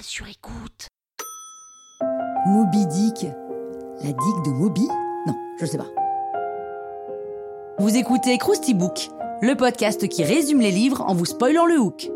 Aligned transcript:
Sur 0.00 0.26
écoute. 0.26 0.88
Moby 2.46 2.86
Dick. 2.86 3.26
La 4.00 4.12
digue 4.12 4.44
de 4.44 4.50
Moby? 4.50 4.88
Non, 5.26 5.34
je 5.60 5.66
sais 5.66 5.78
pas. 5.78 5.86
Vous 7.78 7.96
écoutez 7.96 8.36
Krusty 8.38 8.74
Book, 8.74 9.10
le 9.42 9.54
podcast 9.54 10.08
qui 10.08 10.24
résume 10.24 10.60
les 10.60 10.70
livres 10.70 11.02
en 11.02 11.14
vous 11.14 11.24
spoilant 11.24 11.66
le 11.66 11.78
hook. 11.78 12.10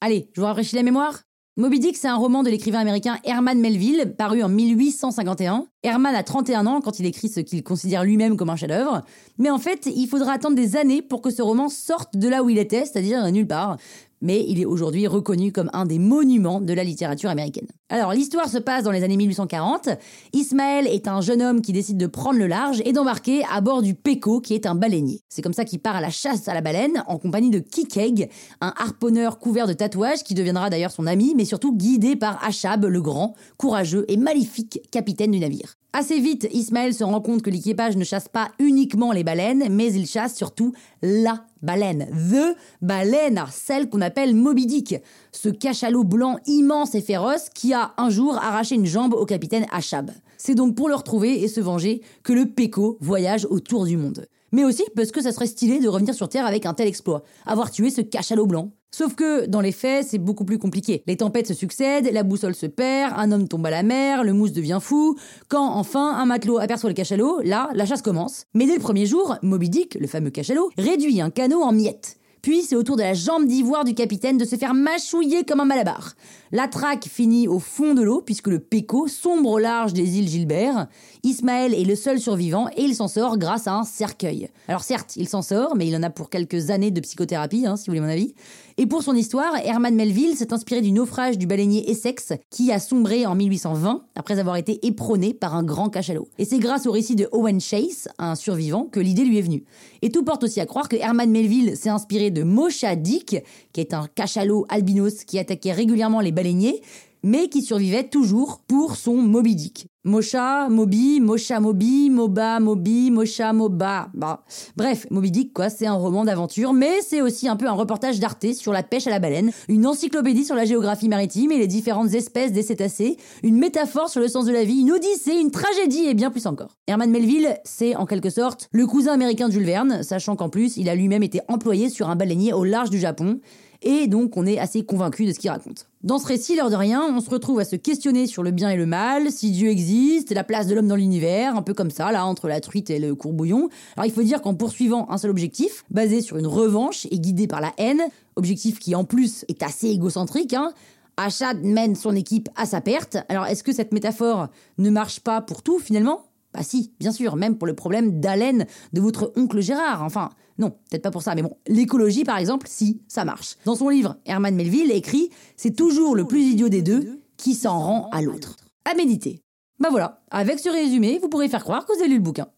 Allez, 0.00 0.30
je 0.34 0.40
vous 0.40 0.46
rafraîchis 0.46 0.76
la 0.76 0.82
mémoire? 0.82 1.20
Moby 1.60 1.78
Dick, 1.78 1.98
c'est 1.98 2.08
un 2.08 2.16
roman 2.16 2.42
de 2.42 2.48
l'écrivain 2.48 2.78
américain 2.78 3.18
Herman 3.22 3.60
Melville, 3.60 4.14
paru 4.16 4.42
en 4.42 4.48
1851. 4.48 5.66
Herman 5.82 6.14
a 6.14 6.22
31 6.22 6.66
ans 6.66 6.80
quand 6.80 6.98
il 7.00 7.04
écrit 7.04 7.28
ce 7.28 7.40
qu'il 7.40 7.62
considère 7.62 8.02
lui-même 8.02 8.38
comme 8.38 8.48
un 8.48 8.56
chef-d'œuvre. 8.56 9.02
Mais 9.36 9.50
en 9.50 9.58
fait, 9.58 9.84
il 9.94 10.06
faudra 10.06 10.32
attendre 10.32 10.56
des 10.56 10.76
années 10.76 11.02
pour 11.02 11.20
que 11.20 11.28
ce 11.28 11.42
roman 11.42 11.68
sorte 11.68 12.16
de 12.16 12.30
là 12.30 12.42
où 12.42 12.48
il 12.48 12.56
était, 12.56 12.86
c'est-à-dire 12.86 13.30
nulle 13.30 13.46
part 13.46 13.76
mais 14.20 14.44
il 14.46 14.60
est 14.60 14.64
aujourd'hui 14.64 15.06
reconnu 15.06 15.52
comme 15.52 15.70
un 15.72 15.86
des 15.86 15.98
monuments 15.98 16.60
de 16.60 16.72
la 16.72 16.84
littérature 16.84 17.30
américaine. 17.30 17.66
Alors 17.88 18.12
l'histoire 18.12 18.48
se 18.48 18.58
passe 18.58 18.84
dans 18.84 18.90
les 18.90 19.02
années 19.02 19.16
1840. 19.16 19.88
Ismaël 20.32 20.86
est 20.86 21.08
un 21.08 21.20
jeune 21.20 21.42
homme 21.42 21.60
qui 21.60 21.72
décide 21.72 21.96
de 21.96 22.06
prendre 22.06 22.38
le 22.38 22.46
large 22.46 22.82
et 22.84 22.92
d'embarquer 22.92 23.42
à 23.52 23.60
bord 23.60 23.82
du 23.82 23.94
Peco, 23.94 24.40
qui 24.40 24.54
est 24.54 24.66
un 24.66 24.74
baleinier. 24.74 25.20
C'est 25.28 25.42
comme 25.42 25.52
ça 25.52 25.64
qu'il 25.64 25.80
part 25.80 25.96
à 25.96 26.00
la 26.00 26.10
chasse 26.10 26.48
à 26.48 26.54
la 26.54 26.60
baleine 26.60 27.02
en 27.06 27.18
compagnie 27.18 27.50
de 27.50 27.58
Kikeg, 27.58 28.30
un 28.60 28.72
harponneur 28.76 29.38
couvert 29.38 29.66
de 29.66 29.72
tatouages 29.72 30.22
qui 30.22 30.34
deviendra 30.34 30.70
d'ailleurs 30.70 30.92
son 30.92 31.06
ami, 31.06 31.34
mais 31.36 31.44
surtout 31.44 31.76
guidé 31.76 32.16
par 32.16 32.42
Achab, 32.44 32.84
le 32.84 33.02
grand, 33.02 33.34
courageux 33.56 34.04
et 34.08 34.16
maléfique 34.16 34.80
capitaine 34.90 35.30
du 35.30 35.40
navire. 35.40 35.79
Assez 35.92 36.20
vite, 36.20 36.46
Ismaël 36.52 36.94
se 36.94 37.02
rend 37.02 37.20
compte 37.20 37.42
que 37.42 37.50
l'équipage 37.50 37.96
ne 37.96 38.04
chasse 38.04 38.28
pas 38.28 38.52
uniquement 38.60 39.10
les 39.10 39.24
baleines, 39.24 39.66
mais 39.70 39.92
il 39.92 40.06
chasse 40.06 40.36
surtout 40.36 40.72
la 41.02 41.44
baleine. 41.62 42.06
The 42.30 42.56
baleine, 42.80 43.44
celle 43.50 43.88
qu'on 43.88 44.00
appelle 44.00 44.36
Moby 44.36 44.66
Dick. 44.66 44.94
Ce 45.32 45.48
cachalot 45.48 46.04
blanc 46.04 46.38
immense 46.46 46.94
et 46.94 47.00
féroce 47.00 47.48
qui 47.52 47.74
a 47.74 47.92
un 47.96 48.08
jour 48.08 48.36
arraché 48.36 48.76
une 48.76 48.86
jambe 48.86 49.14
au 49.14 49.26
capitaine 49.26 49.66
Achab. 49.72 50.12
C'est 50.38 50.54
donc 50.54 50.76
pour 50.76 50.88
le 50.88 50.94
retrouver 50.94 51.42
et 51.42 51.48
se 51.48 51.60
venger 51.60 52.02
que 52.22 52.32
le 52.32 52.46
Péco 52.46 52.96
voyage 53.00 53.44
autour 53.50 53.84
du 53.84 53.96
monde. 53.96 54.26
Mais 54.52 54.64
aussi 54.64 54.84
parce 54.96 55.10
que 55.10 55.22
ça 55.22 55.32
serait 55.32 55.46
stylé 55.46 55.80
de 55.80 55.88
revenir 55.88 56.14
sur 56.14 56.28
Terre 56.28 56.46
avec 56.46 56.66
un 56.66 56.74
tel 56.74 56.88
exploit, 56.88 57.22
avoir 57.46 57.70
tué 57.70 57.90
ce 57.90 58.00
cachalot 58.00 58.46
blanc. 58.46 58.72
Sauf 58.92 59.14
que, 59.14 59.46
dans 59.46 59.60
les 59.60 59.70
faits, 59.70 60.08
c'est 60.08 60.18
beaucoup 60.18 60.44
plus 60.44 60.58
compliqué. 60.58 61.04
Les 61.06 61.16
tempêtes 61.16 61.46
se 61.46 61.54
succèdent, 61.54 62.10
la 62.12 62.24
boussole 62.24 62.56
se 62.56 62.66
perd, 62.66 63.14
un 63.16 63.30
homme 63.30 63.46
tombe 63.46 63.64
à 63.66 63.70
la 63.70 63.84
mer, 63.84 64.24
le 64.24 64.32
mousse 64.32 64.52
devient 64.52 64.80
fou. 64.80 65.16
Quand, 65.48 65.74
enfin, 65.74 66.16
un 66.16 66.26
matelot 66.26 66.58
aperçoit 66.58 66.90
le 66.90 66.94
cachalot, 66.94 67.40
là, 67.44 67.70
la 67.74 67.86
chasse 67.86 68.02
commence. 68.02 68.46
Mais 68.52 68.66
dès 68.66 68.74
le 68.74 68.80
premier 68.80 69.06
jour, 69.06 69.36
Moby 69.42 69.70
Dick, 69.70 69.94
le 69.94 70.08
fameux 70.08 70.30
cachalot, 70.30 70.70
réduit 70.76 71.20
un 71.20 71.30
canot 71.30 71.62
en 71.62 71.70
miettes. 71.70 72.19
Puis 72.42 72.62
c'est 72.62 72.76
au 72.76 72.82
tour 72.82 72.96
de 72.96 73.02
la 73.02 73.14
jambe 73.14 73.46
d'ivoire 73.46 73.84
du 73.84 73.94
capitaine 73.94 74.38
de 74.38 74.44
se 74.44 74.56
faire 74.56 74.72
mâchouiller 74.72 75.44
comme 75.44 75.60
un 75.60 75.66
malabar. 75.66 76.14
La 76.52 76.68
traque 76.68 77.04
finit 77.04 77.46
au 77.46 77.58
fond 77.58 77.94
de 77.94 78.02
l'eau 78.02 78.22
puisque 78.22 78.48
le 78.48 78.58
Péco 78.58 79.08
sombre 79.08 79.50
au 79.50 79.58
large 79.58 79.92
des 79.92 80.18
îles 80.18 80.28
Gilbert. 80.28 80.88
Ismaël 81.22 81.74
est 81.74 81.84
le 81.84 81.94
seul 81.94 82.18
survivant 82.18 82.68
et 82.76 82.82
il 82.82 82.94
s'en 82.94 83.08
sort 83.08 83.38
grâce 83.38 83.66
à 83.66 83.74
un 83.74 83.84
cercueil. 83.84 84.48
Alors 84.66 84.82
certes, 84.82 85.16
il 85.16 85.28
s'en 85.28 85.42
sort, 85.42 85.76
mais 85.76 85.86
il 85.86 85.94
en 85.94 86.02
a 86.02 86.10
pour 86.10 86.30
quelques 86.30 86.70
années 86.70 86.90
de 86.90 87.00
psychothérapie, 87.00 87.66
hein, 87.66 87.76
si 87.76 87.86
vous 87.86 87.92
voulez 87.92 88.00
mon 88.00 88.08
avis. 88.08 88.34
Et 88.78 88.86
pour 88.86 89.02
son 89.02 89.14
histoire, 89.14 89.54
Herman 89.62 89.94
Melville 89.94 90.36
s'est 90.36 90.52
inspiré 90.52 90.80
du 90.80 90.90
naufrage 90.90 91.36
du 91.36 91.46
baleinier 91.46 91.90
Essex 91.90 92.32
qui 92.48 92.72
a 92.72 92.78
sombré 92.78 93.26
en 93.26 93.34
1820 93.34 94.02
après 94.14 94.38
avoir 94.38 94.56
été 94.56 94.84
éperonné 94.86 95.34
par 95.34 95.54
un 95.54 95.62
grand 95.62 95.90
cachalot. 95.90 96.28
Et 96.38 96.44
c'est 96.44 96.58
grâce 96.58 96.86
au 96.86 96.92
récit 96.92 97.14
de 97.14 97.28
Owen 97.32 97.60
Chase, 97.60 98.08
un 98.18 98.34
survivant, 98.34 98.84
que 98.84 98.98
l'idée 98.98 99.24
lui 99.24 99.38
est 99.38 99.42
venue. 99.42 99.64
Et 100.02 100.10
tout 100.10 100.24
porte 100.24 100.44
aussi 100.44 100.60
à 100.60 100.66
croire 100.66 100.88
que 100.88 100.96
Herman 100.96 101.30
Melville 101.30 101.76
s'est 101.76 101.90
inspiré 101.90 102.29
de 102.30 102.42
Mosha 102.42 102.96
Dick, 102.96 103.36
qui 103.72 103.80
est 103.80 103.94
un 103.94 104.06
cachalot 104.14 104.66
albinos 104.68 105.24
qui 105.24 105.38
attaquait 105.38 105.72
régulièrement 105.72 106.20
les 106.20 106.32
baleiniers, 106.32 106.82
mais 107.22 107.48
qui 107.48 107.62
survivait 107.62 108.08
toujours 108.08 108.60
pour 108.66 108.96
son 108.96 109.16
Moby 109.16 109.54
Dick. 109.54 109.86
Mosha, 110.02 110.70
Moby, 110.70 111.20
Mosha 111.20 111.60
Moby, 111.60 112.08
Moba, 112.08 112.58
Moby, 112.58 113.10
Mosha, 113.10 113.52
Moba. 113.52 114.08
Bah, 114.14 114.44
bref, 114.74 115.06
Moby 115.10 115.30
Dick, 115.30 115.52
quoi, 115.52 115.68
c'est 115.68 115.86
un 115.86 115.92
roman 115.92 116.24
d'aventure, 116.24 116.72
mais 116.72 117.02
c'est 117.02 117.20
aussi 117.20 117.48
un 117.48 117.56
peu 117.56 117.66
un 117.66 117.72
reportage 117.72 118.18
d'Arte 118.18 118.54
sur 118.54 118.72
la 118.72 118.82
pêche 118.82 119.06
à 119.06 119.10
la 119.10 119.18
baleine, 119.18 119.52
une 119.68 119.86
encyclopédie 119.86 120.46
sur 120.46 120.54
la 120.54 120.64
géographie 120.64 121.10
maritime 121.10 121.52
et 121.52 121.58
les 121.58 121.66
différentes 121.66 122.14
espèces 122.14 122.52
des 122.52 122.62
cétacés, 122.62 123.18
une 123.42 123.58
métaphore 123.58 124.08
sur 124.08 124.22
le 124.22 124.28
sens 124.28 124.46
de 124.46 124.52
la 124.52 124.64
vie, 124.64 124.80
une 124.80 124.92
odyssée, 124.92 125.34
une 125.38 125.50
tragédie 125.50 126.06
et 126.06 126.14
bien 126.14 126.30
plus 126.30 126.46
encore. 126.46 126.78
Herman 126.86 127.10
Melville, 127.10 127.58
c'est 127.64 127.94
en 127.94 128.06
quelque 128.06 128.30
sorte 128.30 128.68
le 128.72 128.86
cousin 128.86 129.12
américain 129.12 129.48
de 129.48 129.52
Jules 129.52 129.66
Verne, 129.66 130.02
sachant 130.02 130.34
qu'en 130.34 130.48
plus, 130.48 130.78
il 130.78 130.88
a 130.88 130.94
lui-même 130.94 131.22
été 131.22 131.42
employé 131.48 131.90
sur 131.90 132.08
un 132.08 132.16
baleinier 132.16 132.54
au 132.54 132.64
large 132.64 132.88
du 132.88 132.98
Japon 132.98 133.38
et 133.82 134.06
donc 134.06 134.36
on 134.36 134.46
est 134.46 134.58
assez 134.58 134.84
convaincu 134.84 135.26
de 135.26 135.32
ce 135.32 135.38
qu'il 135.38 135.50
raconte. 135.50 135.86
Dans 136.02 136.18
ce 136.18 136.26
récit, 136.26 136.56
l'heure 136.56 136.70
de 136.70 136.76
rien, 136.76 137.02
on 137.14 137.20
se 137.20 137.30
retrouve 137.30 137.60
à 137.60 137.64
se 137.64 137.76
questionner 137.76 138.26
sur 138.26 138.42
le 138.42 138.50
bien 138.50 138.70
et 138.70 138.76
le 138.76 138.86
mal, 138.86 139.30
si 139.30 139.50
Dieu 139.50 139.68
existe, 139.68 140.32
la 140.32 140.44
place 140.44 140.66
de 140.66 140.74
l'homme 140.74 140.88
dans 140.88 140.96
l'univers, 140.96 141.56
un 141.56 141.62
peu 141.62 141.74
comme 141.74 141.90
ça, 141.90 142.10
là, 142.12 142.24
entre 142.24 142.48
la 142.48 142.60
truite 142.60 142.90
et 142.90 142.98
le 142.98 143.14
courbouillon. 143.14 143.68
Alors 143.96 144.06
il 144.06 144.12
faut 144.12 144.22
dire 144.22 144.40
qu'en 144.42 144.54
poursuivant 144.54 145.10
un 145.10 145.18
seul 145.18 145.30
objectif, 145.30 145.84
basé 145.90 146.20
sur 146.20 146.36
une 146.36 146.46
revanche 146.46 147.06
et 147.10 147.18
guidé 147.18 147.46
par 147.46 147.60
la 147.60 147.72
haine, 147.78 148.02
objectif 148.36 148.78
qui 148.78 148.94
en 148.94 149.04
plus 149.04 149.44
est 149.48 149.62
assez 149.62 149.88
égocentrique, 149.88 150.54
hein, 150.54 150.72
Achad 151.16 151.62
mène 151.62 151.96
son 151.96 152.16
équipe 152.16 152.48
à 152.56 152.64
sa 152.64 152.80
perte. 152.80 153.18
Alors 153.28 153.46
est-ce 153.46 153.62
que 153.62 153.72
cette 153.72 153.92
métaphore 153.92 154.48
ne 154.78 154.88
marche 154.88 155.20
pas 155.20 155.42
pour 155.42 155.62
tout 155.62 155.78
finalement? 155.78 156.29
Bah 156.52 156.62
si, 156.62 156.92
bien 156.98 157.12
sûr, 157.12 157.36
même 157.36 157.56
pour 157.56 157.66
le 157.66 157.74
problème 157.74 158.20
d'haleine 158.20 158.66
de 158.92 159.00
votre 159.00 159.32
oncle 159.36 159.60
Gérard. 159.60 160.02
Enfin, 160.02 160.30
non, 160.58 160.70
peut-être 160.70 161.02
pas 161.02 161.10
pour 161.10 161.22
ça, 161.22 161.34
mais 161.34 161.42
bon, 161.42 161.56
l'écologie 161.68 162.24
par 162.24 162.38
exemple, 162.38 162.66
si, 162.68 163.02
ça 163.08 163.24
marche. 163.24 163.56
Dans 163.64 163.76
son 163.76 163.88
livre, 163.88 164.16
Herman 164.26 164.54
Melville 164.54 164.90
écrit 164.90 165.30
C'est 165.56 165.76
toujours 165.76 166.16
le 166.16 166.24
plus 166.24 166.42
idiot 166.42 166.68
des 166.68 166.82
deux 166.82 167.20
qui 167.36 167.54
s'en 167.54 167.78
rend 167.78 168.08
à 168.12 168.20
l'autre. 168.20 168.56
À 168.84 168.94
méditer. 168.94 169.40
Bah 169.78 169.88
voilà, 169.90 170.22
avec 170.30 170.58
ce 170.58 170.68
résumé, 170.68 171.18
vous 171.18 171.28
pourrez 171.28 171.48
faire 171.48 171.64
croire 171.64 171.86
que 171.86 171.94
vous 171.94 172.00
avez 172.00 172.10
lu 172.10 172.16
le 172.16 172.22
bouquin. 172.22 172.48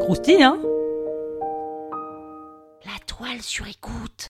Croustille, 0.00 0.42
hein? 0.42 0.58
La 2.86 2.98
toile 3.06 3.42
sur 3.42 3.66
écoute. 3.68 4.29